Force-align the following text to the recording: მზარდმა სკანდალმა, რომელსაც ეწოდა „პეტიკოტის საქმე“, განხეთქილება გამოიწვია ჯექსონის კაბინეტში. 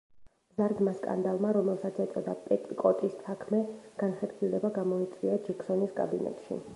მზარდმა 0.53 0.91
სკანდალმა, 0.99 1.49
რომელსაც 1.57 1.99
ეწოდა 2.05 2.33
„პეტიკოტის 2.47 3.15
საქმე“, 3.27 3.59
განხეთქილება 4.05 4.73
გამოიწვია 4.81 5.37
ჯექსონის 5.49 5.95
კაბინეტში. 6.01 6.63